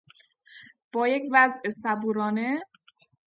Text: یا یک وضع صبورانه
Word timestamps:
یا 0.93 1.01
یک 1.15 1.23
وضع 1.33 1.63
صبورانه 1.81 2.49